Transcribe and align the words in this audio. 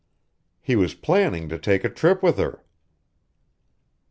"He 0.59 0.75
was 0.75 0.95
planning 0.95 1.47
to 1.49 1.59
take 1.59 1.83
a 1.83 1.87
trip 1.87 2.23
with 2.23 2.37
her." 2.39 2.63